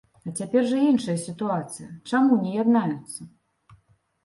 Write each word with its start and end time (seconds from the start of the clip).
А 0.29 0.31
цяпер 0.41 0.63
жа 0.71 0.79
іншая 0.91 1.15
сітуацыя, 1.25 1.91
чаму 2.11 2.41
не 2.47 2.57
яднаюцца? 2.57 3.21